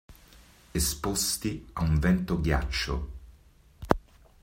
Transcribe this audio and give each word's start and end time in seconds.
Esposti 0.73 1.67
a 1.73 1.83
un 1.83 1.99
vento 1.99 2.39
ghiaccio. 2.41 2.97